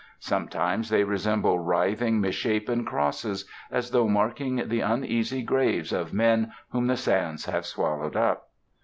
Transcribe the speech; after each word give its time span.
Sometimes 0.17 0.89
they 0.89 1.03
resemble 1.03 1.59
writhing, 1.59 2.19
misshapen 2.19 2.83
crosses, 2.85 3.45
as 3.69 3.91
though 3.91 4.07
marking 4.07 4.67
the 4.67 4.79
uneasy 4.79 5.43
graves 5.43 5.93
of 5.93 6.11
men 6.11 6.53
whom 6.71 6.87
the 6.87 6.97
sands 6.97 7.45
have 7.45 7.67
swallowed 7.67 8.15
up. 8.15 8.49